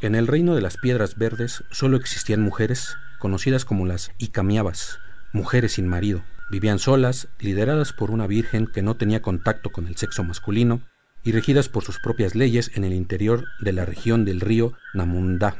[0.00, 5.00] En el reino de las piedras verdes solo existían mujeres, conocidas como las Icamiabas,
[5.32, 6.22] mujeres sin marido.
[6.50, 10.82] Vivían solas, lideradas por una virgen que no tenía contacto con el sexo masculino
[11.24, 15.56] y regidas por sus propias leyes en el interior de la región del río Namundá.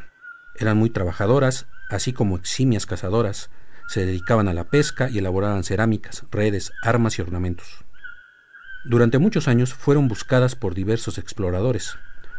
[0.54, 3.50] Eran muy trabajadoras, así como eximias cazadoras,
[3.88, 7.84] se dedicaban a la pesca y elaboraban cerámicas, redes, armas y ornamentos.
[8.84, 11.98] Durante muchos años fueron buscadas por diversos exploradores.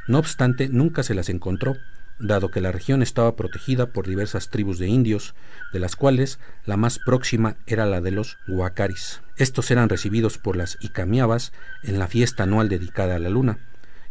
[0.09, 1.77] No obstante, nunca se las encontró
[2.17, 5.35] dado que la región estaba protegida por diversas tribus de indios,
[5.71, 9.21] de las cuales la más próxima era la de los huacaris.
[9.37, 13.59] Estos eran recibidos por las icamiabas en la fiesta anual dedicada a la luna,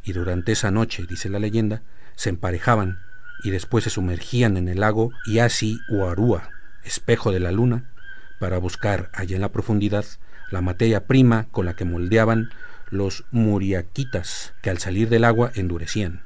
[0.04, 1.82] y durante esa noche, dice la leyenda,
[2.14, 3.00] se emparejaban
[3.42, 6.52] y después se sumergían en el lago Yasi Uarua,
[6.84, 7.90] espejo de la luna,
[8.38, 10.04] para buscar allá en la profundidad
[10.52, 12.50] la materia prima con la que moldeaban
[12.90, 16.22] los muriaquitas que al salir del agua endurecían.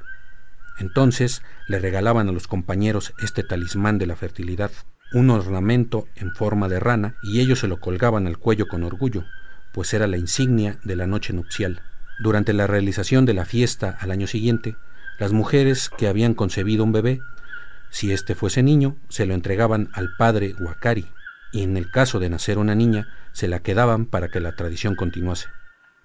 [0.77, 4.71] Entonces le regalaban a los compañeros este talismán de la fertilidad,
[5.13, 9.25] un ornamento en forma de rana, y ellos se lo colgaban al cuello con orgullo,
[9.71, 11.81] pues era la insignia de la noche nupcial.
[12.19, 14.75] Durante la realización de la fiesta al año siguiente,
[15.19, 17.21] las mujeres que habían concebido un bebé,
[17.89, 21.07] si éste fuese niño, se lo entregaban al padre Huacari,
[21.51, 24.95] y en el caso de nacer una niña, se la quedaban para que la tradición
[24.95, 25.49] continuase.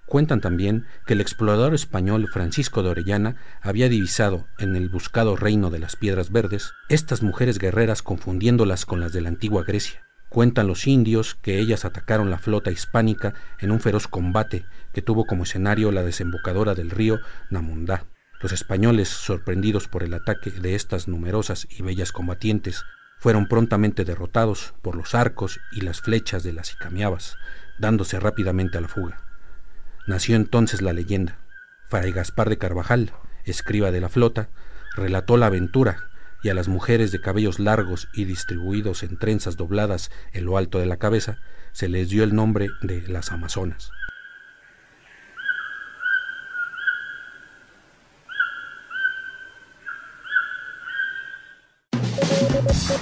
[0.09, 5.69] Cuentan también que el explorador español Francisco de Orellana había divisado en el buscado reino
[5.69, 10.01] de las piedras verdes estas mujeres guerreras confundiéndolas con las de la antigua Grecia.
[10.27, 15.25] Cuentan los indios que ellas atacaron la flota hispánica en un feroz combate que tuvo
[15.25, 17.19] como escenario la desembocadora del río
[17.51, 18.05] Namundá.
[18.41, 22.83] Los españoles, sorprendidos por el ataque de estas numerosas y bellas combatientes,
[23.19, 27.35] fueron prontamente derrotados por los arcos y las flechas de las icamiabas,
[27.77, 29.28] dándose rápidamente a la fuga.
[30.09, 31.37] Nació entonces la leyenda.
[31.87, 33.13] Fray Gaspar de Carvajal,
[33.45, 34.49] escriba de la flota,
[34.95, 36.09] relató la aventura
[36.41, 40.79] y a las mujeres de cabellos largos y distribuidos en trenzas dobladas en lo alto
[40.79, 41.37] de la cabeza
[41.73, 43.91] se les dio el nombre de las Amazonas.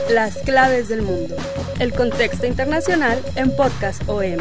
[0.10, 1.38] Las claves del mundo.
[1.80, 4.40] El contexto internacional en Podcast OM.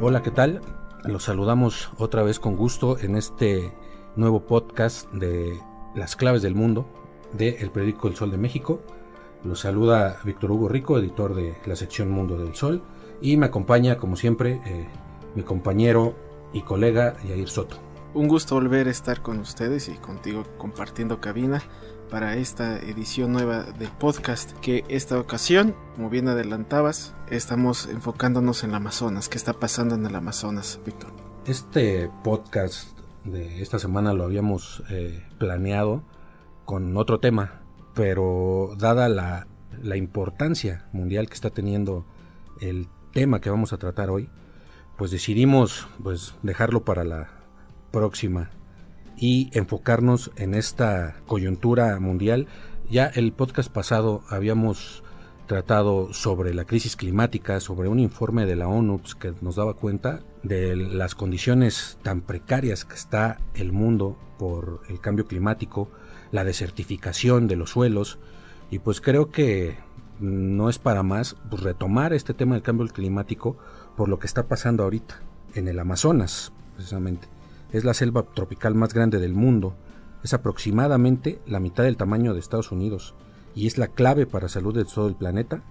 [0.00, 0.60] Hola, ¿qué tal?
[1.04, 3.72] Los saludamos otra vez con gusto en este
[4.14, 5.58] nuevo podcast de
[5.94, 6.86] Las claves del mundo
[7.32, 8.80] de el periódico El Sol de México.
[9.44, 12.82] Los saluda Víctor Hugo Rico, editor de la sección Mundo del Sol,
[13.20, 14.86] y me acompaña, como siempre, eh,
[15.34, 16.14] mi compañero
[16.52, 17.76] y colega Yair Soto.
[18.14, 21.62] Un gusto volver a estar con ustedes y contigo compartiendo cabina
[22.10, 28.70] para esta edición nueva del podcast que esta ocasión, como bien adelantabas, estamos enfocándonos en
[28.70, 29.28] el Amazonas.
[29.28, 31.10] ¿Qué está pasando en el Amazonas, Víctor?
[31.46, 36.02] Este podcast de esta semana lo habíamos eh, planeado
[36.64, 37.62] con otro tema,
[37.94, 39.46] pero dada la,
[39.82, 42.06] la importancia mundial que está teniendo
[42.60, 44.28] el tema que vamos a tratar hoy,
[44.96, 47.28] pues decidimos pues dejarlo para la
[47.90, 48.50] próxima
[49.16, 52.46] y enfocarnos en esta coyuntura mundial.
[52.90, 55.02] Ya el podcast pasado habíamos
[55.46, 59.74] tratado sobre la crisis climática, sobre un informe de la ONU pues, que nos daba
[59.74, 65.88] cuenta de las condiciones tan precarias que está el mundo por el cambio climático,
[66.32, 68.18] la desertificación de los suelos,
[68.70, 69.76] y pues creo que
[70.18, 73.56] no es para más pues, retomar este tema del cambio climático
[73.96, 75.22] por lo que está pasando ahorita
[75.54, 77.35] en el Amazonas, precisamente.
[77.72, 79.76] Es la selva tropical más grande del mundo.
[80.22, 83.14] Es aproximadamente la mitad del tamaño de Estados Unidos
[83.54, 85.62] y es la clave para la salud de todo el planeta.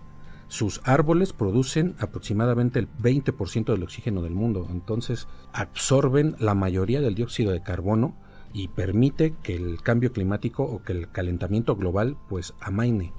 [0.47, 7.15] Sus árboles producen aproximadamente el 20% del oxígeno del mundo, entonces absorben la mayoría del
[7.15, 8.15] dióxido de carbono
[8.53, 13.11] y permite que el cambio climático o que el calentamiento global pues amaine.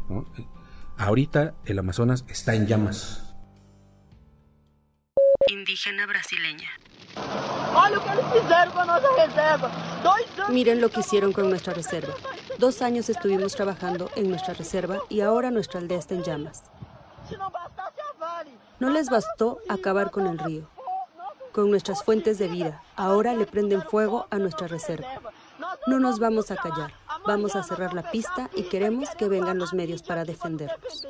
[0.97, 3.35] Ahorita el Amazonas está en llamas.
[5.49, 6.71] Indígena brasileña.
[10.49, 12.15] Miren lo que hicieron con nuestra reserva.
[12.59, 16.65] Dos años estuvimos trabajando en nuestra reserva y ahora nuestra aldea está en llamas.
[18.79, 20.69] No les bastó acabar con el río,
[21.53, 22.83] con nuestras fuentes de vida.
[22.95, 25.09] Ahora le prenden fuego a nuestra reserva.
[25.87, 26.93] No nos vamos a callar.
[27.27, 31.07] Vamos a cerrar la pista y queremos que vengan los medios para defendernos.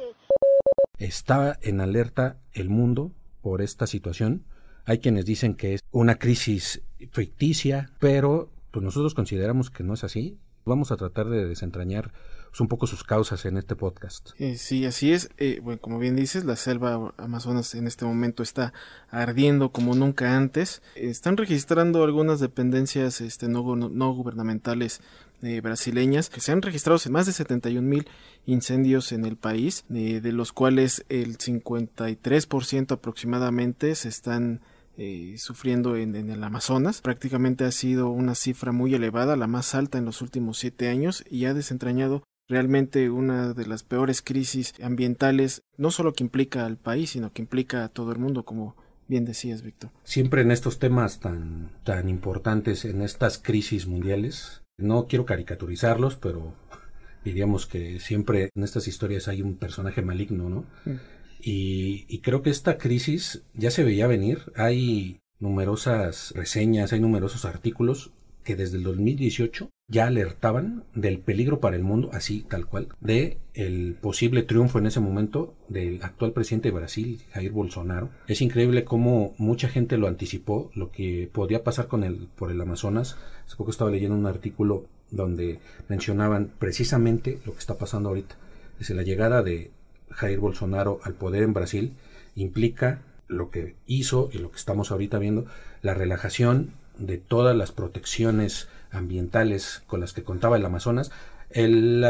[0.98, 3.12] Está en alerta el mundo
[3.42, 4.44] por esta situación.
[4.86, 6.80] Hay quienes dicen que es una crisis
[7.10, 10.38] ficticia, pero pues nosotros consideramos que no es así.
[10.64, 12.12] Vamos a tratar de desentrañar
[12.48, 14.30] pues, un poco sus causas en este podcast.
[14.38, 15.28] Eh, sí, así es.
[15.38, 18.72] Eh, bueno, como bien dices, la selva Amazonas en este momento está
[19.10, 20.82] ardiendo como nunca antes.
[20.94, 25.00] Están registrando algunas dependencias este, no, no gubernamentales
[25.42, 28.08] eh, brasileñas que se han registrado más de 71 mil
[28.46, 34.62] incendios en el país, eh, de los cuales el 53% aproximadamente se están
[34.96, 37.00] eh, sufriendo en, en, el Amazonas.
[37.00, 41.24] Prácticamente ha sido una cifra muy elevada, la más alta en los últimos siete años
[41.30, 46.76] y ha desentrañado realmente una de las peores crisis ambientales, no solo que implica al
[46.76, 48.76] país, sino que implica a todo el mundo, como
[49.08, 49.90] bien decías, Víctor.
[50.04, 56.54] Siempre en estos temas tan, tan importantes, en estas crisis mundiales, no quiero caricaturizarlos, pero
[57.24, 60.64] diríamos que siempre en estas historias hay un personaje maligno, ¿no?
[60.84, 60.96] Mm.
[61.40, 64.52] Y, creo que esta crisis ya se veía venir.
[64.56, 68.12] Hay numerosas reseñas, hay numerosos artículos
[68.42, 73.38] que desde el 2018 ya alertaban del peligro para el mundo, así tal cual, de
[73.54, 78.10] el posible triunfo en ese momento del actual presidente de Brasil, Jair Bolsonaro.
[78.28, 82.60] Es increíble cómo mucha gente lo anticipó, lo que podía pasar con el por el
[82.60, 83.16] Amazonas.
[83.46, 88.36] Hace poco estaba leyendo un artículo donde mencionaban precisamente lo que está pasando ahorita.
[88.78, 89.70] Desde la llegada de
[90.10, 91.94] Jair Bolsonaro al poder en Brasil
[92.34, 95.46] implica lo que hizo y lo que estamos ahorita viendo,
[95.82, 101.10] la relajación de todas las protecciones ambientales con las que contaba el Amazonas.
[101.50, 102.00] El,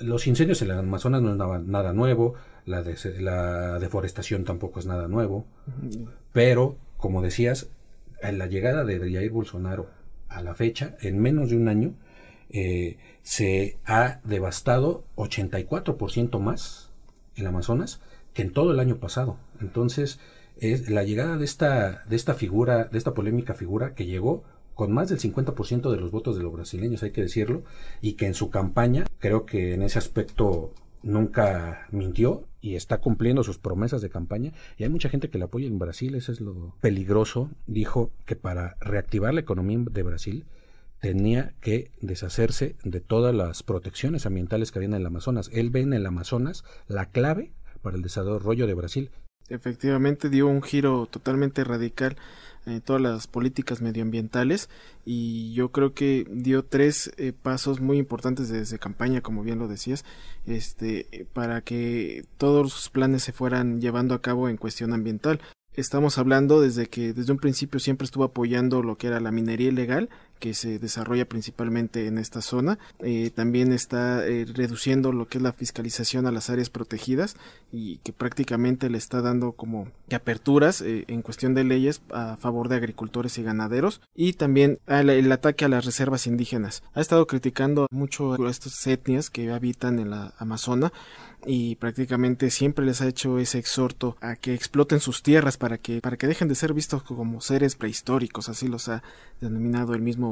[0.00, 2.34] los incendios en el Amazonas no es nada, nuevo,
[2.64, 2.84] la,
[3.18, 5.46] la, deforestación tampoco es nada nuevo,
[6.32, 7.68] pero como decías,
[8.22, 9.88] en la llegada de Jair Bolsonaro
[10.28, 11.94] a la fecha, en menos de un año,
[12.50, 16.85] eh, se ha devastado 84% más
[17.36, 18.00] el Amazonas
[18.32, 19.38] que en todo el año pasado.
[19.60, 20.20] Entonces,
[20.58, 24.44] es la llegada de esta, de esta figura, de esta polémica figura que llegó
[24.74, 27.64] con más del 50% de los votos de los brasileños, hay que decirlo,
[28.02, 33.42] y que en su campaña creo que en ese aspecto nunca mintió y está cumpliendo
[33.42, 36.40] sus promesas de campaña y hay mucha gente que le apoya en Brasil, eso es
[36.40, 40.44] lo peligroso, dijo que para reactivar la economía de Brasil
[41.00, 45.50] tenía que deshacerse de todas las protecciones ambientales que había en el Amazonas.
[45.52, 47.52] Él ve en el Amazonas la clave
[47.82, 49.10] para el desarrollo de Brasil.
[49.48, 52.16] Efectivamente dio un giro totalmente radical
[52.66, 54.68] en todas las políticas medioambientales
[55.04, 59.68] y yo creo que dio tres eh, pasos muy importantes desde campaña como bien lo
[59.68, 60.04] decías
[60.46, 65.40] este para que todos sus planes se fueran llevando a cabo en cuestión ambiental
[65.74, 69.68] estamos hablando desde que desde un principio siempre estuvo apoyando lo que era la minería
[69.68, 72.78] ilegal que se desarrolla principalmente en esta zona.
[73.00, 77.36] Eh, también está eh, reduciendo lo que es la fiscalización a las áreas protegidas
[77.72, 82.68] y que prácticamente le está dando como aperturas eh, en cuestión de leyes a favor
[82.68, 86.82] de agricultores y ganaderos y también el ataque a las reservas indígenas.
[86.94, 90.92] Ha estado criticando mucho a estas etnias que habitan en la Amazona
[91.46, 96.00] y prácticamente siempre les ha hecho ese exhorto a que exploten sus tierras para que
[96.00, 99.02] para que dejen de ser vistos como seres prehistóricos, así los ha
[99.40, 100.25] denominado el mismo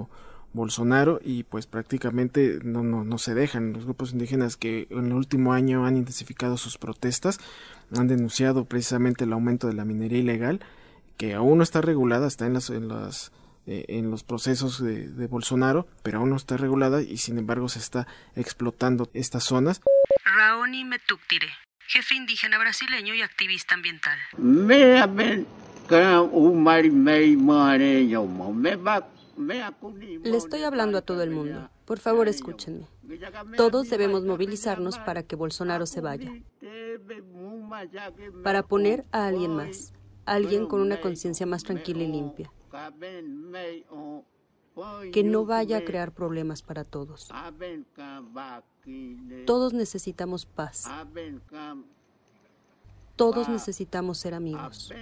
[0.53, 3.73] Bolsonaro y pues prácticamente no, no, no se dejan.
[3.73, 7.39] Los grupos indígenas que en el último año han intensificado sus protestas
[7.97, 10.61] han denunciado precisamente el aumento de la minería ilegal
[11.17, 13.33] que aún no está regulada, está en las, en las
[13.67, 17.69] eh, en los procesos de, de, Bolsonaro, pero aún no está regulada y sin embargo
[17.71, 19.81] se está explotando estas zonas.
[20.23, 21.49] Raoni Metuktire,
[21.87, 24.19] jefe indígena brasileño y activista ambiental.
[29.37, 31.71] Le estoy hablando a todo el mundo.
[31.85, 32.87] Por favor, escúchenme.
[33.57, 36.33] Todos debemos movilizarnos para que Bolsonaro se vaya.
[38.43, 39.93] Para poner a alguien más.
[40.27, 42.53] Alguien con una conciencia más tranquila y limpia.
[45.13, 47.29] Que no vaya a crear problemas para todos.
[49.47, 50.91] Todos necesitamos paz.
[53.17, 54.93] Todos necesitamos ser amigos.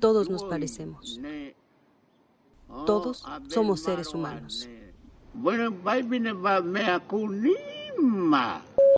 [0.00, 1.20] Todos nos parecemos.
[2.86, 4.68] Todos somos seres humanos.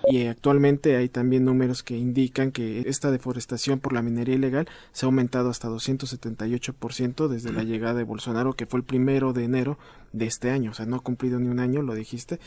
[0.08, 5.06] y actualmente hay también números que indican que esta deforestación por la minería ilegal se
[5.06, 9.78] ha aumentado hasta 278% desde la llegada de Bolsonaro, que fue el primero de enero
[10.12, 10.72] de este año.
[10.72, 12.40] O sea, no ha cumplido ni un año, lo dijiste,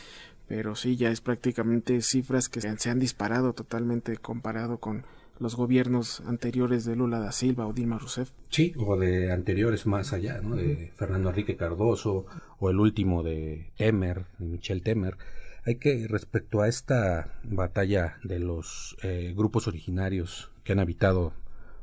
[0.48, 5.04] pero sí, ya es prácticamente cifras que se han disparado totalmente comparado con
[5.38, 8.30] los gobiernos anteriores de Lula da Silva o Dilma Rousseff.
[8.50, 10.56] Sí, o de anteriores más allá, ¿no?
[10.56, 12.26] De Fernando Enrique Cardoso
[12.58, 15.16] o el último de Temer, de Michel Temer.
[15.64, 21.32] Hay que, respecto a esta batalla de los eh, grupos originarios que han habitado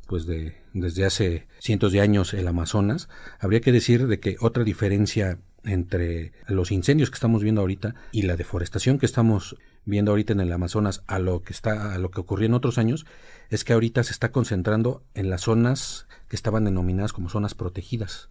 [0.07, 4.63] pues de, desde hace cientos de años el Amazonas, habría que decir de que otra
[4.63, 10.33] diferencia entre los incendios que estamos viendo ahorita y la deforestación que estamos viendo ahorita
[10.33, 13.05] en el Amazonas a lo que está a lo que ocurrió en otros años
[13.49, 18.29] es que ahorita se está concentrando en las zonas que estaban denominadas como zonas protegidas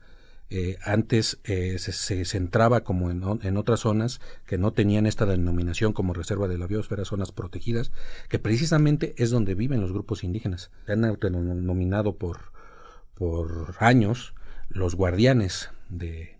[0.54, 6.12] eh, antes eh, se, centraba como en, otras zonas que no tenían esta denominación como
[6.12, 7.90] reserva de la biosfera, zonas protegidas,
[8.28, 10.70] que precisamente es donde viven los grupos indígenas.
[10.84, 12.52] Se han autodenominado por,
[13.14, 14.34] por años
[14.68, 16.36] los guardianes de,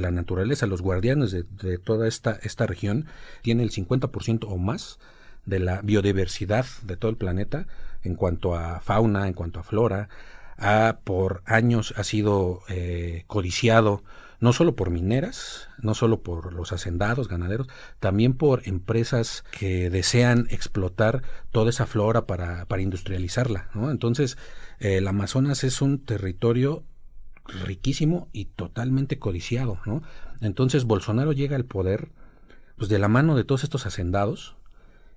[0.00, 3.06] la naturaleza, los guardianes de, de, toda esta, esta región,
[3.42, 4.98] tiene el 50% o más
[5.46, 7.66] de la biodiversidad de todo el planeta
[8.02, 10.08] en cuanto a fauna, en cuanto a flora,
[10.56, 14.02] ha por años ha sido eh, codiciado
[14.42, 17.68] no solo por mineras, no solo por los hacendados, ganaderos,
[18.00, 21.22] también por empresas que desean explotar
[21.52, 23.68] toda esa flora para, para industrializarla.
[23.72, 23.92] ¿no?
[23.92, 24.36] Entonces,
[24.80, 26.82] el Amazonas es un territorio
[27.46, 29.78] riquísimo y totalmente codiciado.
[29.86, 30.02] ¿no?
[30.40, 32.10] Entonces, Bolsonaro llega al poder
[32.76, 34.56] pues de la mano de todos estos hacendados,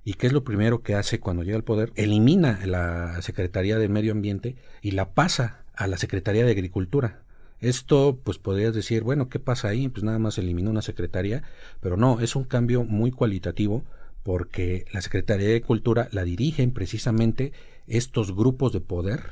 [0.08, 1.92] ¿Y qué es lo primero que hace cuando llega al poder?
[1.96, 7.24] Elimina la Secretaría de Medio Ambiente y la pasa a la Secretaría de Agricultura.
[7.60, 9.90] Esto, pues podrías decir, bueno, ¿qué pasa ahí?
[9.90, 11.42] Pues nada más eliminó una secretaría,
[11.82, 13.84] pero no, es un cambio muy cualitativo
[14.22, 17.52] porque la Secretaría de Agricultura la dirigen precisamente
[17.88, 19.32] estos grupos de poder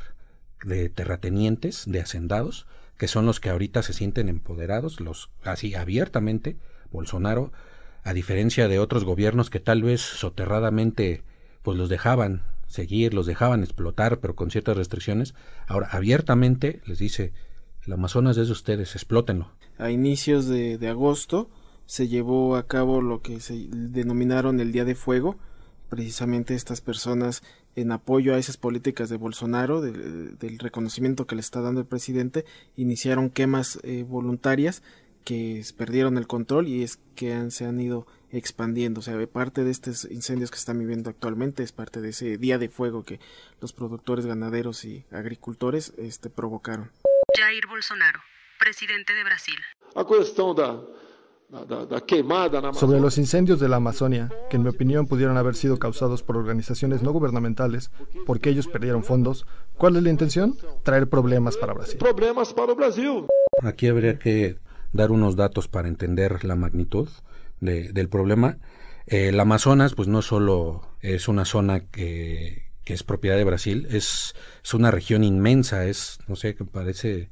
[0.66, 2.66] de terratenientes, de hacendados,
[2.98, 6.58] que son los que ahorita se sienten empoderados, los así abiertamente,
[6.92, 7.52] Bolsonaro
[8.04, 11.24] a diferencia de otros gobiernos que tal vez soterradamente
[11.62, 15.36] pues los dejaban seguir, los dejaban explotar, pero con ciertas restricciones,
[15.68, 17.34] ahora abiertamente les dice,
[17.86, 19.52] el Amazonas es de ustedes, explótenlo.
[19.78, 21.50] A inicios de, agosto
[21.86, 25.38] se llevó a cabo lo que se denominaron el Día de Fuego,
[25.90, 27.44] precisamente estas personas
[27.76, 32.46] en apoyo a esas políticas de Bolsonaro, del reconocimiento que le está dando el presidente,
[32.76, 34.84] iniciaron quemas eh, voluntarias
[35.24, 39.00] que perdieron el control y es que se han ido expandiendo.
[39.00, 42.58] O sea, parte de estos incendios que están viviendo actualmente es parte de ese día
[42.58, 43.20] de fuego que
[43.62, 46.92] los productores ganaderos y agricultores este, provocaron.
[47.38, 48.20] Jair Bolsonaro,
[48.60, 49.60] presidente de Brasil.
[52.74, 56.36] Sobre los incendios de la Amazonia, que en mi opinión pudieron haber sido causados por
[56.36, 57.92] organizaciones no gubernamentales
[58.26, 59.46] porque ellos perdieron fondos,
[59.78, 60.58] ¿cuál es la intención?
[60.84, 61.98] Traer problemas para Brasil.
[62.00, 63.26] Problemas para Brasil.
[63.62, 64.58] Aquí habría que
[64.94, 67.10] dar unos datos para entender la magnitud
[67.60, 68.58] del problema.
[69.06, 74.36] el Amazonas, pues no solo es una zona que, que es propiedad de Brasil, es,
[74.64, 77.30] es, una región inmensa, es, no sé, que parece,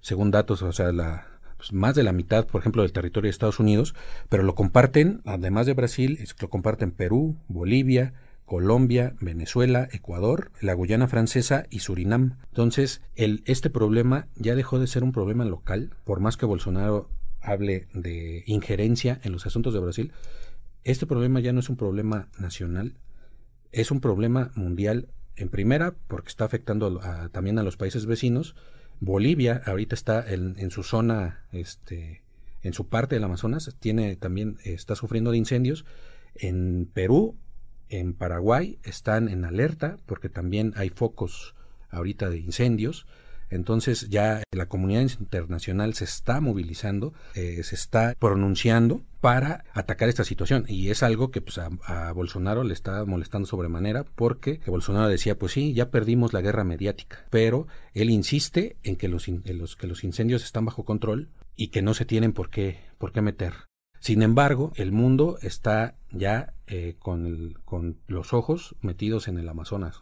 [0.00, 1.33] según datos, o sea, la,
[1.64, 3.94] pues más de la mitad, por ejemplo, del territorio de Estados Unidos,
[4.28, 8.12] pero lo comparten, además de Brasil, lo comparten Perú, Bolivia,
[8.44, 12.36] Colombia, Venezuela, Ecuador, la Guyana Francesa y Surinam.
[12.50, 17.08] Entonces, este problema ya dejó de ser un problema local, por más que Bolsonaro
[17.40, 20.12] hable de injerencia en los asuntos de Brasil,
[20.82, 22.98] este problema ya no es un problema nacional,
[23.72, 27.00] es un problema mundial en primera porque está afectando
[27.32, 28.54] también a los países vecinos.
[29.00, 32.22] Bolivia ahorita está en, en, su zona, este,
[32.62, 35.84] en su parte del Amazonas, tiene también está sufriendo de incendios.
[36.34, 37.36] En Perú
[37.88, 41.54] en Paraguay están en alerta porque también hay focos
[41.90, 43.06] ahorita de incendios.
[43.50, 50.24] Entonces ya la comunidad internacional se está movilizando, eh, se está pronunciando para atacar esta
[50.24, 50.64] situación.
[50.68, 55.52] Y es algo que pues, a, Bolsonaro le está molestando sobremanera porque Bolsonaro decía pues
[55.52, 57.24] sí ya perdimos la guerra mediática.
[57.30, 61.82] Pero él insiste en que los, los, que los incendios están bajo control y que
[61.82, 63.54] no se tienen por qué por qué meter.
[64.00, 69.98] Sin embargo, el mundo está ya eh, con, con, los ojos metidos en el Amazonas.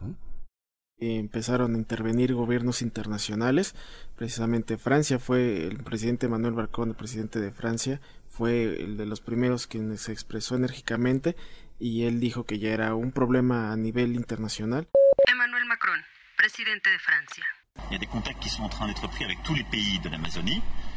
[1.03, 3.75] Empezaron a intervenir gobiernos internacionales.
[4.15, 9.21] Precisamente Francia fue el presidente Manuel Macron, el presidente de Francia, fue el de los
[9.21, 11.35] primeros quienes se expresó enérgicamente
[11.79, 14.87] y él dijo que ya era un problema a nivel internacional.
[15.27, 15.99] Emmanuel Macron,
[16.37, 17.45] presidente de Francia.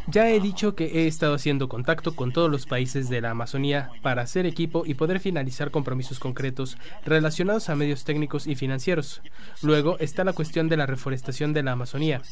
[0.08, 3.90] Ya he dicho que he estado haciendo contacto con todos los países de la Amazonía
[4.02, 9.20] para hacer equipo y poder finalizar compromisos concretos relacionados a medios técnicos y financieros.
[9.62, 12.22] Luego está la cuestión de la reforestación de la Amazonía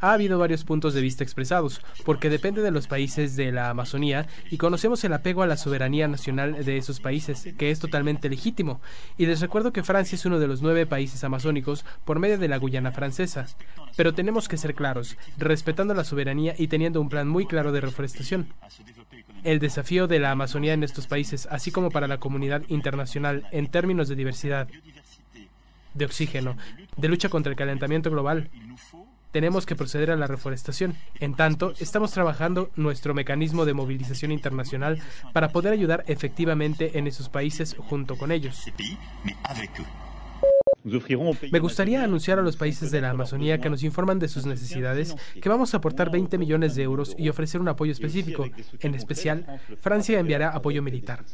[0.00, 4.26] ha habido varios puntos de vista expresados, porque depende de los países de la Amazonía
[4.50, 8.80] y conocemos el apego a la soberanía nacional de esos países, que es totalmente legítimo.
[9.16, 12.48] Y les recuerdo que Francia es uno de los nueve países amazónicos por medio de
[12.48, 13.46] la Guyana francesa.
[13.96, 17.80] Pero tenemos que ser claros, respetando la soberanía y teniendo un plan muy claro de
[17.80, 18.48] reforestación.
[19.44, 23.68] El desafío de la Amazonía en estos países, así como para la comunidad internacional en
[23.68, 24.68] términos de diversidad,
[25.94, 26.56] de oxígeno,
[26.96, 28.50] de lucha contra el calentamiento global,
[29.36, 30.94] tenemos que proceder a la reforestación.
[31.20, 34.98] En tanto, estamos trabajando nuestro mecanismo de movilización internacional
[35.34, 38.64] para poder ayudar efectivamente en esos países junto con ellos.
[41.52, 45.14] Me gustaría anunciar a los países de la Amazonía que nos informan de sus necesidades
[45.38, 48.46] que vamos a aportar 20 millones de euros y ofrecer un apoyo específico.
[48.80, 51.26] En especial, Francia enviará apoyo militar.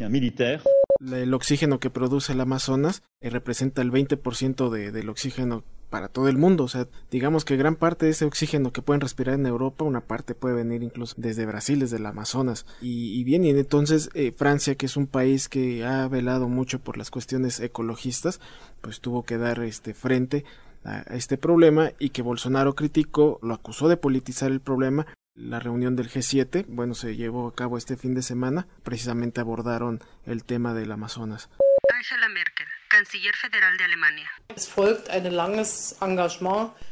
[1.00, 6.28] El oxígeno que produce el Amazonas eh, representa el 20% de, del oxígeno para todo
[6.28, 6.64] el mundo.
[6.64, 10.00] O sea, digamos que gran parte de ese oxígeno que pueden respirar en Europa, una
[10.00, 12.64] parte puede venir incluso desde Brasil, desde el Amazonas.
[12.80, 16.96] Y, bien, y entonces eh, Francia, que es un país que ha velado mucho por
[16.96, 18.40] las cuestiones ecologistas,
[18.80, 20.46] pues tuvo que dar este frente
[20.82, 25.06] a este problema y que Bolsonaro criticó, lo acusó de politizar el problema.
[25.34, 30.00] La reunión del G7, bueno, se llevó a cabo este fin de semana, precisamente abordaron
[30.24, 31.50] el tema del Amazonas.
[31.94, 34.30] Angela Merkel canciller federal de Alemania.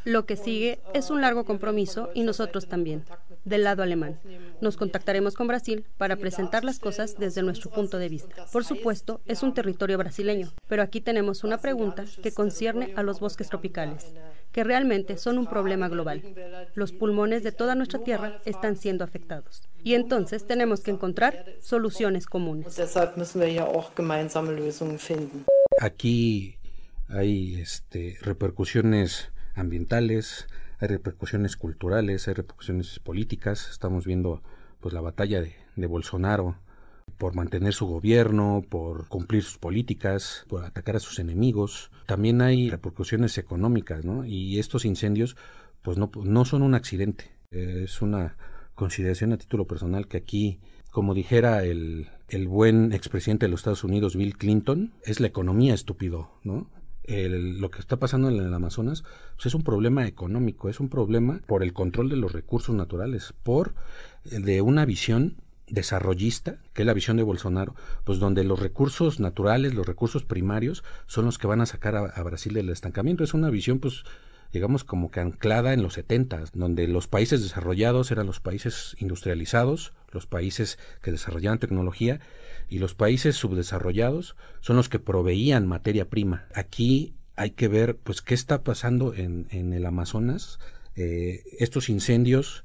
[0.05, 3.05] Lo que sigue es un largo compromiso y nosotros también,
[3.51, 4.19] del lado alemán.
[4.63, 8.47] Nos contactaremos con Brasil para presentar las cosas desde nuestro punto de vista.
[8.51, 13.21] Por supuesto, es un territorio brasileño, pero aquí tenemos una pregunta que concierne a los
[13.21, 14.15] bosques tropicales
[14.53, 16.23] que realmente son un problema global.
[16.75, 19.63] Los pulmones de toda nuestra tierra están siendo afectados.
[19.85, 22.77] Y entonces tenemos que encontrar soluciones comunes.
[25.81, 26.57] Aquí
[27.09, 30.49] hay este, repercusiones ambientales,
[30.81, 33.69] hay repercusiones culturales, hay repercusiones políticas.
[33.71, 34.43] Estamos viendo
[34.81, 36.57] pues la batalla de, Bolsonaro
[37.19, 41.91] por mantener su gobierno, por cumplir sus políticas, por atacar a sus enemigos.
[42.07, 44.25] También hay repercusiones económicas, ¿no?
[44.25, 45.37] Y estos incendios,
[45.83, 47.31] pues no, no son un accidente.
[47.51, 48.37] Es una
[48.75, 53.85] consideración a título personal que aquí como dijera el, el buen expresidente de los Estados
[53.85, 56.69] Unidos, Bill Clinton, es la economía estúpido, ¿no?
[57.11, 59.03] Lo que está pasando en el Amazonas
[59.35, 63.35] pues es un problema económico, es un problema por el control de los recursos naturales,
[63.43, 63.75] por
[64.25, 65.37] de una visión
[65.71, 70.85] desarrollista, que es la visión de Bolsonaro, pues donde los recursos naturales, los recursos primarios,
[71.07, 73.25] son los que van a sacar a, a Brasil del estancamiento.
[73.25, 74.05] Es una visión, pues,
[74.53, 79.93] digamos, como que anclada en los 70, donde los países desarrollados eran los países industrializados,
[80.13, 82.21] los países que desarrollaban tecnología,
[82.71, 86.47] y los países subdesarrollados son los que proveían materia prima.
[86.55, 90.61] Aquí hay que ver, pues, qué está pasando en, en el Amazonas.
[90.95, 92.65] Eh, estos incendios,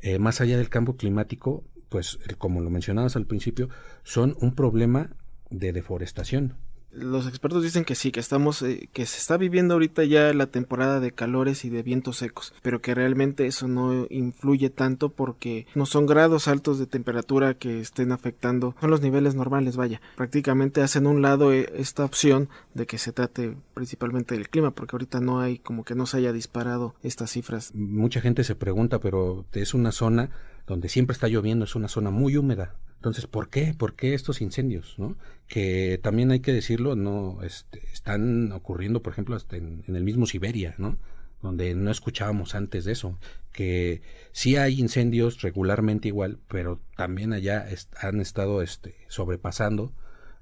[0.00, 3.70] eh, más allá del cambio climático, pues, como lo mencionabas al principio,
[4.04, 5.16] son un problema
[5.50, 6.54] de deforestación
[6.90, 10.46] los expertos dicen que sí, que estamos, eh, que se está viviendo ahorita ya la
[10.46, 15.66] temporada de calores y de vientos secos, pero que realmente eso no influye tanto porque
[15.74, 20.00] no son grados altos de temperatura que estén afectando, son los niveles normales, vaya.
[20.16, 24.96] Prácticamente hacen un lado eh, esta opción de que se trate principalmente del clima, porque
[24.96, 27.74] ahorita no hay como que no se haya disparado estas cifras.
[27.74, 30.30] Mucha gente se pregunta, pero es una zona
[30.66, 32.74] donde siempre está lloviendo, es una zona muy húmeda.
[32.98, 33.74] Entonces, ¿por qué?
[33.78, 34.96] ¿Por qué estos incendios?
[34.98, 35.16] ¿no?
[35.46, 40.26] Que también hay que decirlo, no este, están ocurriendo, por ejemplo, hasta en, el mismo
[40.26, 40.98] Siberia, ¿no?
[41.40, 43.16] donde no escuchábamos antes de eso,
[43.52, 47.64] que sí hay incendios regularmente igual, pero también allá
[48.00, 49.92] han estado este, sobrepasando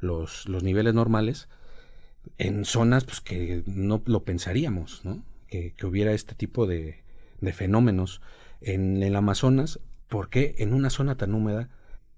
[0.00, 1.48] los, los niveles normales
[2.38, 5.22] en zonas pues, que no lo pensaríamos, ¿no?
[5.48, 7.02] que, que hubiera este tipo de,
[7.42, 8.22] de fenómenos.
[8.62, 11.68] En el Amazonas por qué en una zona tan húmeda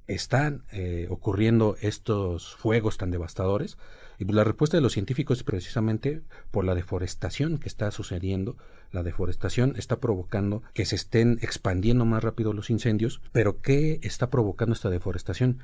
[0.09, 3.79] están eh, ocurriendo estos fuegos tan devastadores.
[4.19, 8.57] Y la respuesta de los científicos es precisamente por la deforestación que está sucediendo.
[8.91, 13.21] La deforestación está provocando que se estén expandiendo más rápido los incendios.
[13.33, 15.61] Pero ¿qué está provocando esta deforestación?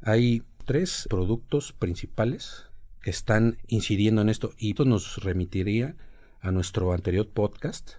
[0.00, 2.66] Hay tres productos principales
[3.02, 5.96] que están incidiendo en esto y esto nos remitiría
[6.40, 7.94] a nuestro anterior podcast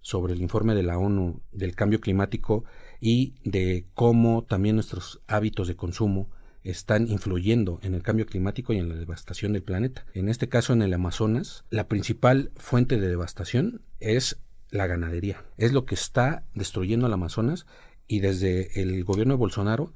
[0.00, 2.64] sobre el informe de la ONU del cambio climático
[3.04, 6.30] y de cómo también nuestros hábitos de consumo
[6.62, 10.06] están influyendo en el cambio climático y en la devastación del planeta.
[10.14, 14.38] En este caso, en el Amazonas, la principal fuente de devastación es
[14.70, 15.44] la ganadería.
[15.58, 17.66] Es lo que está destruyendo al Amazonas
[18.08, 19.92] y desde el gobierno de Bolsonaro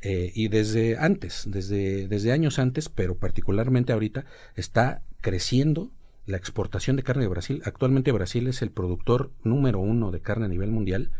[0.00, 5.90] eh, y desde antes, desde, desde años antes, pero particularmente ahorita, está creciendo
[6.24, 7.62] la exportación de carne de Brasil.
[7.64, 11.10] Actualmente Brasil es el productor número uno de carne a nivel mundial.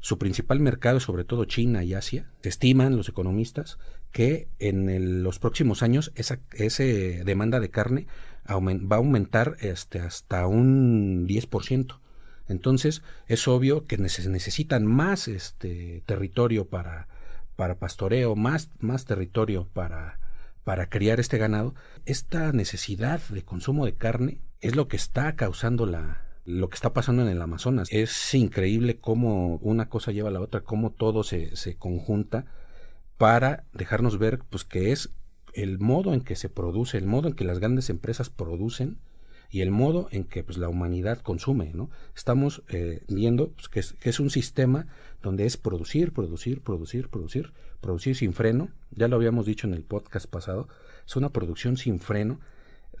[0.00, 2.30] Su principal mercado es sobre todo China y Asia.
[2.42, 3.78] Se estiman los economistas
[4.12, 6.38] que en los próximos años esa,
[7.24, 8.06] demanda de carne
[8.48, 11.98] va a aumentar este, hasta un 10%.
[12.48, 17.08] Entonces es obvio que necesitan más este, territorio para,
[17.56, 20.20] para pastoreo, más, más territorio para,
[20.64, 21.74] para criar este ganado.
[22.06, 26.94] Esta necesidad de consumo de carne es lo que está causando la, lo que está
[26.94, 27.88] pasando en el Amazonas.
[27.92, 32.46] Es increíble cómo una cosa lleva a la otra, cómo todo se, se conjunta
[33.18, 35.10] para dejarnos ver pues que es
[35.52, 38.96] el modo en que se produce, el modo en que las grandes empresas producen
[39.50, 41.72] y el modo en que pues, la humanidad consume.
[41.74, 41.90] ¿no?
[42.16, 44.86] Estamos eh, viendo pues, que, es, que, es, un sistema
[45.22, 48.70] donde es producir, producir, producir, producir, producir sin freno.
[48.90, 50.66] Ya lo habíamos dicho en el podcast pasado,
[51.06, 52.40] es una producción sin freno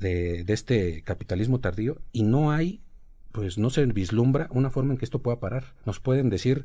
[0.00, 2.82] de, de este capitalismo tardío y no hay,
[3.38, 5.72] pues no se vislumbra una forma en que esto pueda parar.
[5.86, 6.64] Nos pueden decir,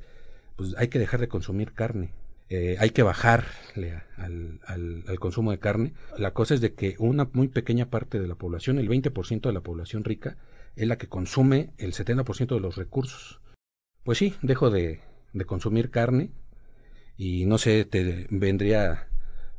[0.55, 2.09] pues hay que dejar de consumir carne,
[2.49, 5.93] eh, hay que bajarle al, consumo de carne.
[6.17, 9.53] La cosa es de que una muy pequeña parte de la población, el 20% de
[9.53, 10.35] la población rica,
[10.75, 13.39] es la que consume el 70% de los recursos.
[14.03, 14.99] Pues sí, dejo de,
[15.33, 16.31] de consumir carne
[17.17, 19.09] y no sé, te vendría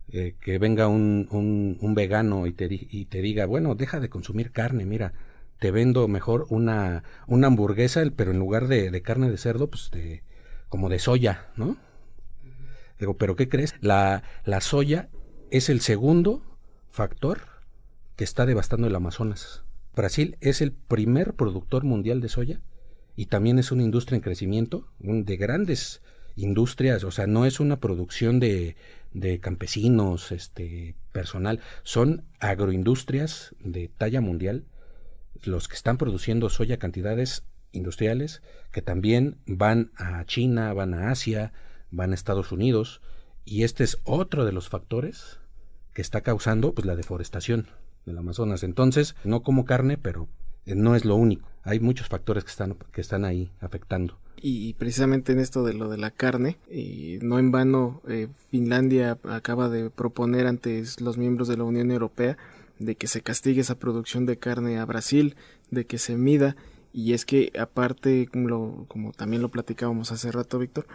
[0.08, 4.08] eh, que venga un, un, un vegano y te, y te diga, bueno, deja de
[4.08, 5.12] consumir carne, mira,
[5.64, 9.90] te vendo mejor una, una hamburguesa, pero en lugar de, de carne de cerdo, pues
[9.90, 10.22] de,
[10.68, 11.78] como de soya, ¿no?
[12.98, 13.72] Digo, ¿pero qué crees?
[13.80, 15.08] La, la soya
[15.50, 16.42] es el segundo
[16.90, 17.40] factor
[18.14, 19.64] que está devastando el Amazonas.
[19.96, 22.60] Brasil es el primer productor mundial de soya
[23.16, 26.02] y también es una industria en crecimiento, de grandes
[26.36, 28.76] industrias, o sea, no es una producción de,
[29.14, 34.66] de campesinos, este, personal, son agroindustrias de talla mundial
[35.42, 41.52] los que están produciendo soya cantidades industriales que también van a China, van a Asia,
[41.90, 43.00] van a Estados Unidos
[43.44, 45.38] y este es otro de los factores
[45.92, 47.68] que está causando pues la deforestación
[48.06, 48.62] del Amazonas.
[48.62, 50.28] Entonces, no como carne, pero
[50.66, 51.48] no es lo único.
[51.62, 54.18] Hay muchos factores que están, que están ahí afectando.
[54.46, 59.18] Y precisamente en esto de lo de la carne, y no en vano eh, Finlandia
[59.24, 62.36] acaba de proponer ante los miembros de la Unión Europea
[62.78, 65.36] de que se castigue esa producción de carne a Brasil,
[65.70, 66.56] de que se mida,
[66.92, 70.86] y es que aparte, como, como también lo platicábamos hace rato, Víctor,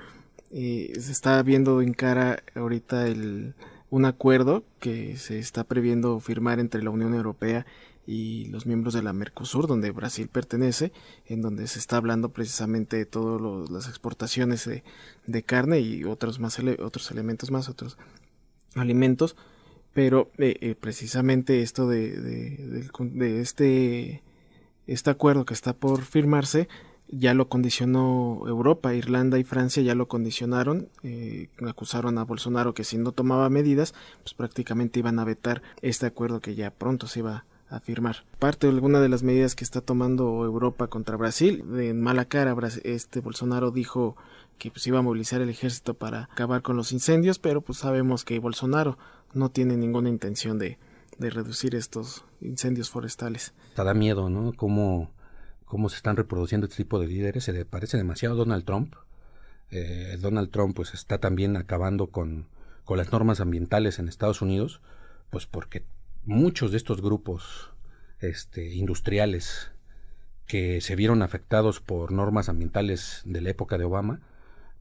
[0.51, 3.53] eh, se está viendo en cara ahorita el,
[3.89, 7.65] un acuerdo que se está previendo firmar entre la Unión Europea
[8.07, 10.91] y los miembros de la Mercosur, donde Brasil pertenece,
[11.27, 14.83] en donde se está hablando precisamente de todas las exportaciones de,
[15.27, 17.97] de, carne y otros más otros elementos más, otros
[18.75, 19.35] alimentos,
[19.93, 24.23] pero eh, eh, precisamente esto de, de, este
[24.87, 26.67] este acuerdo que está por firmarse
[27.11, 32.83] ya lo condicionó Europa, Irlanda y Francia ya lo condicionaron, eh, acusaron a Bolsonaro que
[32.83, 37.19] si no tomaba medidas, pues prácticamente iban a vetar este acuerdo que ya pronto se
[37.19, 38.25] iba a firmar.
[38.37, 42.55] Parte de alguna de las medidas que está tomando Europa contra Brasil, en mala cara,
[42.83, 44.15] este Bolsonaro dijo
[44.57, 48.25] que pues iba a movilizar el ejército para acabar con los incendios, pero pues sabemos
[48.25, 48.97] que Bolsonaro
[49.33, 50.77] no tiene ninguna intención de,
[51.17, 53.53] de reducir estos incendios forestales.
[53.75, 54.53] Te da miedo, ¿no?
[54.53, 55.11] Como
[55.69, 57.43] cómo se están reproduciendo este tipo de líderes.
[57.43, 58.95] Se le parece demasiado a Donald Trump.
[59.69, 62.47] Eh, Donald Trump pues está también acabando con,
[62.85, 64.81] con las normas ambientales en Estados Unidos,
[65.29, 65.85] pues porque
[66.25, 67.69] muchos de estos grupos
[68.19, 69.69] este, industriales
[70.47, 74.21] que se vieron afectados por normas ambientales de la época de Obama,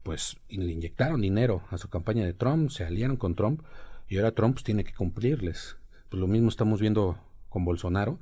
[0.01, 3.61] pues le inyectaron dinero a su campaña de Trump, se aliaron con Trump
[4.09, 5.77] y ahora Trump pues, tiene que cumplirles.
[6.09, 7.17] Pues lo mismo estamos viendo
[7.49, 8.19] con Bolsonaro,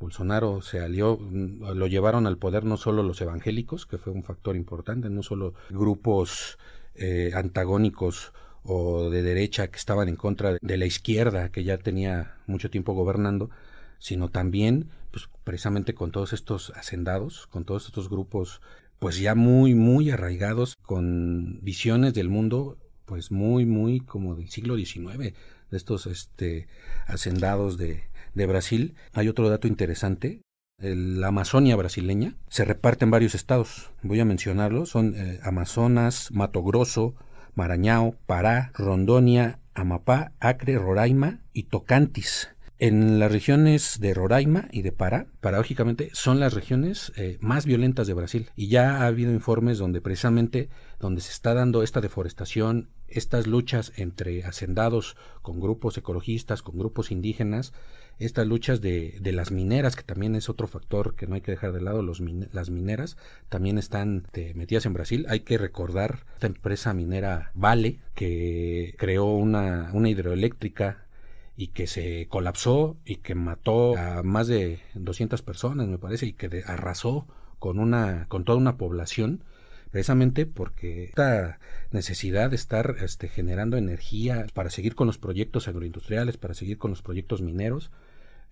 [0.00, 4.24] Bolsonaro se alió, mm, lo llevaron al poder no solo los evangélicos, que fue un
[4.24, 6.58] factor importante, no solo grupos
[6.94, 12.36] eh, antagónicos o de derecha que estaban en contra de la izquierda que ya tenía
[12.46, 13.50] mucho tiempo gobernando,
[13.98, 18.60] sino también pues precisamente con todos estos hacendados, con todos estos grupos
[18.98, 22.78] pues ya muy muy arraigados con visiones del mundo
[23.10, 25.34] pues muy muy como del siglo XIX, de
[25.72, 26.68] estos este
[27.08, 30.42] hacendados de de Brasil, hay otro dato interesante.
[30.78, 33.90] la Amazonia brasileña se reparte en varios estados.
[34.02, 34.90] Voy a mencionarlos.
[34.90, 37.14] Son eh, Amazonas, Mato Grosso,
[37.54, 42.48] Maranhão, Pará, Rondonia, Amapá, Acre, Roraima y Tocantis.
[42.82, 48.06] En las regiones de Roraima y de Pará, paradójicamente, son las regiones eh, más violentas
[48.06, 48.48] de Brasil.
[48.56, 53.92] Y ya ha habido informes donde precisamente donde se está dando esta deforestación, estas luchas
[53.96, 57.74] entre hacendados con grupos ecologistas, con grupos indígenas,
[58.18, 61.50] estas luchas de, de, las mineras, que también es otro factor que no hay que
[61.50, 63.18] dejar de lado, las mineras
[63.50, 65.26] también están este, metidas en Brasil.
[65.28, 71.09] Hay que recordar esta empresa minera Vale, que creó una, una hidroeléctrica
[71.56, 76.32] y que se colapsó y que mató a más de 200 personas, me parece, y
[76.32, 77.26] que arrasó
[77.58, 79.44] con una con toda una población
[79.90, 81.58] precisamente porque esta
[81.90, 86.90] necesidad de estar este, generando energía para seguir con los proyectos agroindustriales, para seguir con
[86.90, 87.90] los proyectos mineros,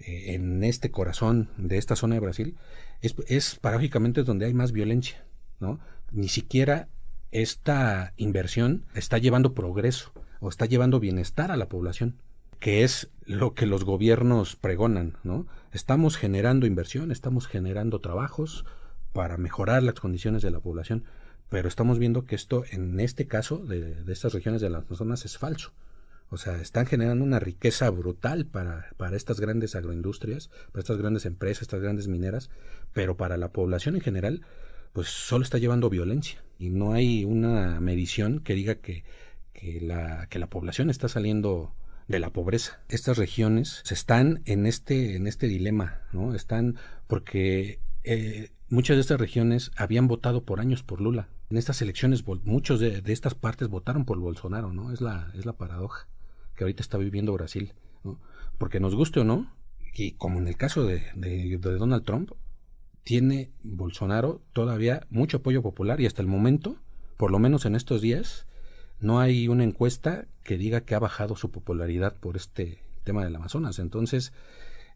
[0.01, 2.57] eh, en este corazón de esta zona de Brasil,
[3.01, 5.25] es, es paradójicamente donde hay más violencia,
[5.61, 5.81] ¿no?
[6.13, 6.89] Ni siquiera
[7.31, 12.17] esta inversión está llevando progreso o está llevando bienestar a la población
[12.59, 15.47] que es lo que los gobiernos pregonan, ¿no?
[15.73, 18.64] Estamos generando inversión, estamos generando trabajos
[19.12, 21.05] para mejorar las condiciones de la población,
[21.49, 25.38] pero estamos viendo que esto, en este caso, de, estas regiones de las zonas es
[25.38, 25.73] falso.
[26.31, 31.25] O sea, están generando una riqueza brutal para, para estas grandes agroindustrias, para estas grandes
[31.25, 32.51] empresas, estas grandes mineras,
[32.92, 34.42] pero para la población en general,
[34.92, 36.42] pues solo está llevando violencia.
[36.59, 39.05] Y no hay una medición que diga que,
[39.55, 41.73] que, la, que la población está saliendo
[42.09, 42.81] de la pobreza.
[42.88, 46.35] Estas regiones están en este, en este dilema, ¿no?
[46.35, 51.29] Están porque eh, muchas de estas regiones habían votado por años por Lula.
[51.51, 54.92] En estas elecciones muchos de, estas partes votaron por Bolsonaro, ¿no?
[54.92, 56.09] Es la, es la paradoja
[56.57, 58.18] que ahorita está viviendo Brasil, ¿no?
[58.57, 59.53] Porque nos guste o no,
[59.94, 62.33] y como en el caso de, de, de Donald Trump,
[63.05, 66.77] tiene Bolsonaro todavía mucho apoyo popular y hasta el momento,
[67.16, 68.47] por lo menos en estos días,
[69.01, 73.37] no hay una encuesta que diga que ha bajado su popularidad por este tema del
[73.37, 73.79] Amazonas.
[73.79, 74.33] Entonces,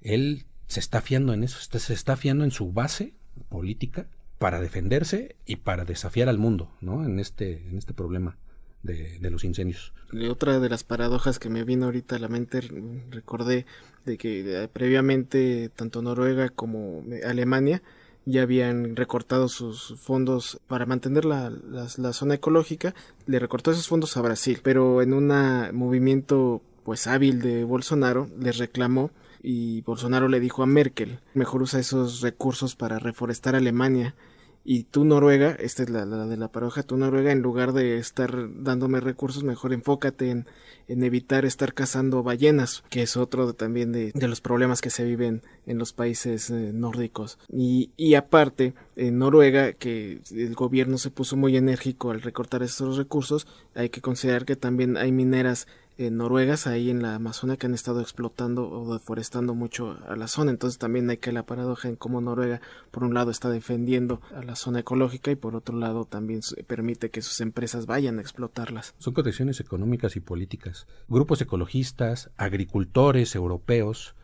[0.01, 3.13] él se está fiando en eso, se está fiando en su base
[3.51, 4.07] política
[4.39, 7.05] para defenderse y para desafiar al mundo, ¿no?
[7.05, 8.39] En este, en este problema
[8.83, 9.93] de, los incendios.
[10.11, 12.63] Y otra de las paradojas que me vino ahorita a la mente,
[13.11, 13.67] recordé
[14.07, 17.83] de que eh, previamente tanto Noruega como Alemania
[18.25, 22.95] ya habían recortado sus fondos para mantener la, la, zona ecológica,
[23.27, 25.29] le recortó esos fondos a Brasil, pero en un
[25.73, 29.11] movimiento pues hábil de Bolsonaro les reclamó
[29.43, 34.15] y Bolsonaro le dijo a Merkel, mejor usa esos recursos para reforestar Alemania
[34.65, 38.33] y tú Noruega, esta es la, de la paroja, tú Noruega, en lugar de estar
[38.63, 40.47] dándome recursos, mejor enfócate en,
[40.87, 45.05] en evitar estar cazando ballenas, que es otro también de, de, los problemas que se
[45.05, 47.39] viven en los países eh, nórdicos.
[47.53, 52.97] Y, y aparte, en Noruega, que el gobierno se puso muy enérgico al recortar esos
[52.97, 55.67] recursos, hay que considerar que también hay mineras
[56.03, 60.29] en noruegas ahí en la Amazonia que han estado explotando o deforestando mucho a la
[60.29, 60.51] zona.
[60.51, 62.61] Entonces también hay que la paradoja en cómo Noruega
[62.91, 67.11] por un lado está defendiendo a la zona ecológica y por otro lado también permite
[67.11, 68.95] que sus empresas vayan a explotarlas.
[68.99, 70.87] Son condiciones económicas y políticas.
[71.09, 74.15] Grupos ecologistas, agricultores europeos,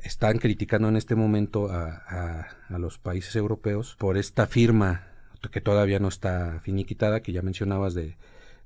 [0.00, 5.08] están criticando en este momento a, a, los países europeos por esta firma
[5.50, 8.16] que todavía no está finiquitada, que ya mencionabas de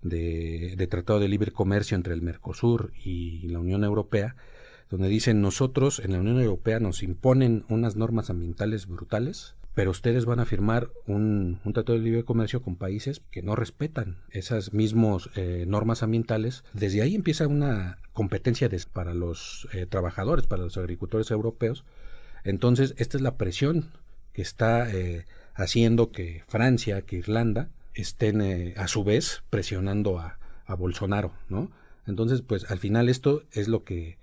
[0.02, 4.36] de, Tratado de Libre Comercio entre el Mercosur y la Unión Europea,
[4.90, 10.26] donde dicen nosotros en la Unión Europea nos imponen unas normas ambientales brutales, pero ustedes
[10.26, 15.30] van a firmar un, tratado de libre comercio con países que no respetan esas mismas
[15.34, 16.62] eh, normas ambientales.
[16.74, 21.84] Desde ahí empieza una competencia para los eh, trabajadores, para los agricultores europeos.
[22.44, 23.92] Entonces, esta es la presión
[24.34, 30.38] que está eh, haciendo que Francia, que Irlanda, estén eh, a su vez presionando a,
[30.78, 31.70] Bolsonaro, ¿no?
[32.06, 34.16] Entonces, pues al final esto es lo que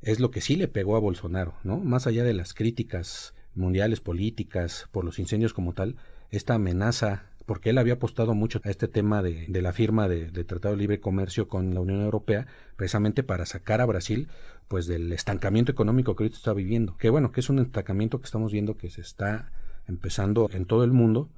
[0.00, 1.78] es lo que sí le pegó a Bolsonaro, ¿no?
[1.78, 5.94] Más allá de las críticas mundiales políticas por los incendios como tal,
[6.32, 10.32] esta amenaza, porque él había apostado mucho a este tema de, de la firma de,
[10.32, 14.26] de, Tratado de Libre Comercio con la Unión Europea, precisamente para sacar a Brasil
[14.66, 16.96] pues del estancamiento económico que ahorita está viviendo.
[16.96, 19.52] Que bueno, que es un estancamiento que estamos viendo que se está
[19.86, 21.28] empezando en todo el mundo,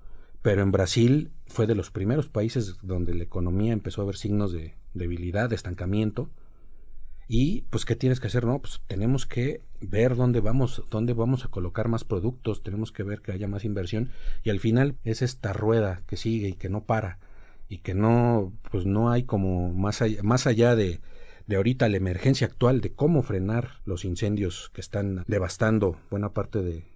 [0.45, 4.53] pero en Brasil fue de los primeros países donde la economía empezó a ver signos
[4.53, 6.29] de debilidad, de estancamiento.
[7.27, 11.47] Y pues qué tienes que hacer, no, pues tenemos que ver dónde vamos, dónde vamos
[11.47, 14.11] a colocar más productos, tenemos que ver que haya más inversión
[14.43, 17.19] y al final es esta rueda que sigue y que no para
[17.71, 21.01] y que no pues no hay como más allá, más allá de
[21.47, 26.63] de ahorita la emergencia actual de cómo frenar los incendios que están devastando buena parte
[26.63, 26.94] de,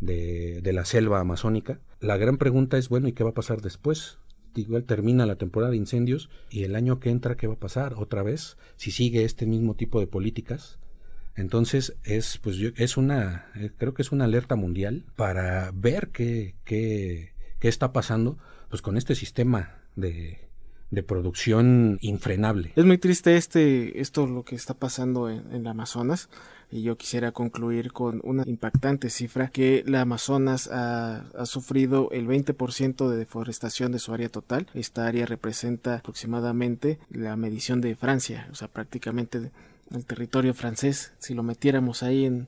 [0.00, 1.80] de, la selva amazónica.
[2.00, 4.18] La gran pregunta es, bueno, ¿y qué va a pasar después?
[4.54, 7.94] Igual termina la temporada de incendios y el año que entra, ¿qué va a pasar
[7.94, 8.56] otra vez?
[8.76, 10.78] Si sigue este mismo tipo de políticas.
[11.36, 16.08] Entonces es, pues yo, es una, eh, creo que es una alerta mundial para ver
[16.08, 20.49] qué, qué, qué está pasando, pues con este sistema de,
[20.90, 22.72] de producción infrenable.
[22.76, 26.28] Es muy triste este, esto lo que está pasando en, en el Amazonas
[26.72, 32.28] y yo quisiera concluir con una impactante cifra que la Amazonas ha, ha sufrido el
[32.28, 34.68] 20% de deforestación de su área total.
[34.74, 39.50] Esta área representa aproximadamente la medición de Francia, o sea, prácticamente
[39.92, 41.12] el territorio francés.
[41.18, 42.46] Si lo metiéramos ahí en,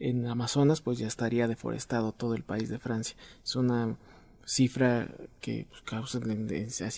[0.00, 3.16] en Amazonas, pues ya estaría deforestado todo el país de Francia.
[3.44, 3.96] Es una
[4.44, 5.08] cifra
[5.40, 6.20] que pues, causa,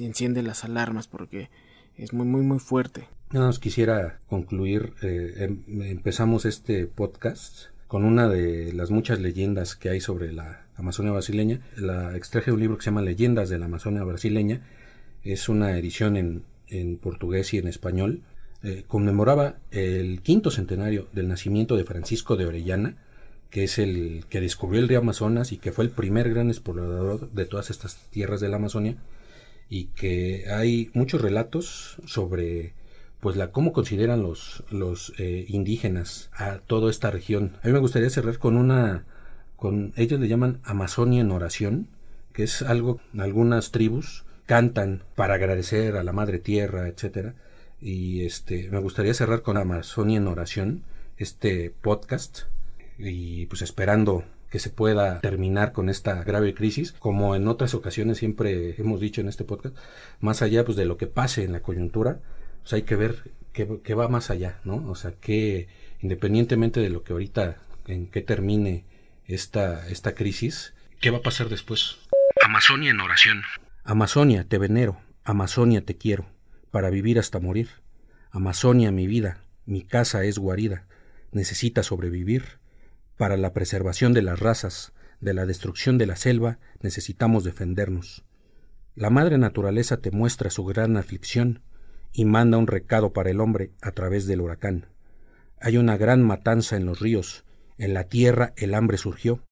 [0.01, 1.51] enciende las alarmas porque
[1.97, 3.09] es muy, muy, muy fuerte.
[3.33, 9.77] Nada más quisiera concluir, eh, em, empezamos este podcast con una de las muchas leyendas
[9.77, 11.61] que hay sobre la Amazonia brasileña.
[11.77, 14.63] La extraje de un libro que se llama Leyendas de la Amazonia brasileña.
[15.23, 18.23] Es una edición en, en portugués y en español.
[18.63, 22.97] Eh, conmemoraba el quinto centenario del nacimiento de Francisco de Orellana,
[23.55, 27.31] que es el que descubrió el río Amazonas y que fue el primer gran explorador
[27.31, 28.97] de todas estas tierras de la Amazonia
[29.71, 32.73] y que hay muchos relatos sobre
[33.21, 37.57] pues la cómo consideran los los eh, indígenas a toda esta región.
[37.63, 39.05] A mí me gustaría cerrar con una
[39.55, 41.87] con ellos le llaman Amazonia en oración,
[42.33, 47.37] que es algo algunas tribus cantan para agradecer a la madre tierra, etcétera.
[47.81, 50.83] Y este me gustaría cerrar con Amazonia en oración,
[51.19, 52.47] este podcast
[52.99, 58.19] y pues esperando que se pueda terminar con esta grave crisis, como en otras ocasiones
[58.19, 59.77] siempre hemos dicho en este podcast,
[60.21, 62.21] más allá pues de lo que pase en la coyuntura,
[62.63, 64.89] pues hay que ver qué, va más allá, ¿no?
[64.89, 65.69] O sea, que
[66.01, 68.85] independientemente de lo que ahorita, en qué termine
[69.27, 71.99] esta, esta crisis, ¿qué va a pasar después?
[72.45, 73.43] Amazonia en oración.
[73.83, 76.27] Amazonia, te venero, Amazonia te quiero,
[76.71, 77.71] para vivir hasta morir.
[78.31, 80.87] Amazonia, mi vida, mi casa es guarida,
[81.33, 82.63] necesita sobrevivir
[83.17, 88.25] para la preservación de las razas, de la destrucción de la selva, necesitamos defendernos.
[88.95, 91.63] La madre naturaleza te muestra su gran aflicción
[92.13, 94.87] y manda un recado para el hombre a través del huracán.
[95.61, 97.45] Hay una gran matanza en los ríos,
[97.79, 99.45] en la tierra el hambre surgió.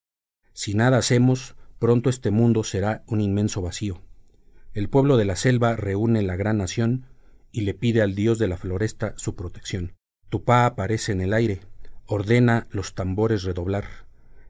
[0.53, 4.03] Si nada hacemos, pronto este mundo será un inmenso vacío.
[4.75, 7.07] El pueblo de la selva reúne la gran nación
[7.51, 9.95] y le pide al dios de la floresta su protección.
[10.29, 11.61] Tupá aparece en el aire,
[12.13, 13.85] ordena los tambores redoblar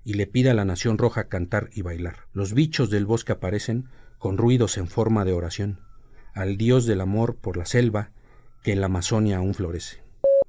[0.05, 2.16] y le pide a la nación roja cantar y bailar.
[2.33, 5.79] Los bichos del bosque aparecen con ruidos en forma de oración,
[6.35, 8.11] al dios del amor por la selva
[8.64, 10.03] que en la Amazonia aún florece.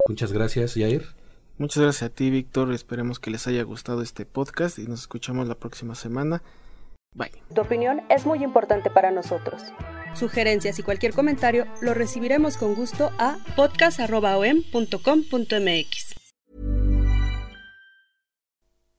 [0.08, 1.04] Muchas gracias, Jair.
[1.56, 2.72] Muchas gracias a ti, Víctor.
[2.72, 6.42] Esperemos que les haya gustado este podcast y nos escuchamos la próxima semana.
[7.14, 7.30] Bye.
[7.54, 9.62] Tu opinión es muy importante para nosotros.
[10.14, 16.23] Sugerencias y cualquier comentario lo recibiremos con gusto a podcast.om.com.mx.